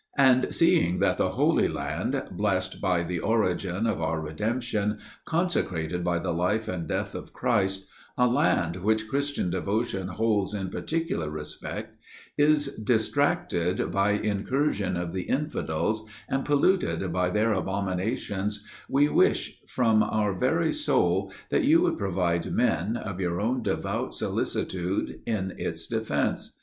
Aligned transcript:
And 0.17 0.47
seeing 0.49 0.97
that 0.97 1.17
the 1.19 1.29
Holy 1.29 1.67
Land, 1.67 2.23
blest 2.31 2.81
by 2.81 3.03
the 3.03 3.19
origin 3.19 3.85
of 3.85 4.01
our 4.01 4.19
redemption, 4.19 4.97
consecrated 5.25 6.03
by 6.03 6.17
the 6.17 6.33
life 6.33 6.67
and 6.67 6.87
death 6.87 7.13
of 7.13 7.33
Christ, 7.33 7.85
a 8.17 8.25
land 8.25 8.77
which 8.77 9.07
Christian 9.07 9.51
devotion 9.51 10.07
holds 10.07 10.55
in 10.55 10.71
particular 10.71 11.29
respect, 11.29 11.97
is 12.35 12.65
distracted 12.83 13.91
by 13.91 14.13
incursions 14.13 14.97
of 14.97 15.11
the 15.13 15.25
infidels, 15.29 16.07
and 16.27 16.43
polluted 16.45 17.13
by 17.13 17.29
their 17.29 17.53
abominations, 17.53 18.65
we 18.89 19.07
wish 19.07 19.61
from 19.67 20.01
our 20.01 20.33
very 20.33 20.73
soul 20.73 21.31
that 21.49 21.63
you 21.63 21.79
would 21.81 21.99
provide 21.99 22.51
men, 22.51 22.97
of 22.97 23.19
your 23.19 23.39
own 23.39 23.61
devout 23.61 24.15
solicitude, 24.15 25.19
in 25.27 25.53
its 25.59 25.85
defence. 25.85 26.57